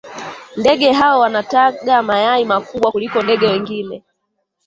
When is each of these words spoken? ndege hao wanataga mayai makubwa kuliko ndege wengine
ndege 0.57 0.91
hao 0.91 1.19
wanataga 1.19 2.01
mayai 2.03 2.45
makubwa 2.45 2.91
kuliko 2.91 3.21
ndege 3.21 3.47
wengine 3.47 4.03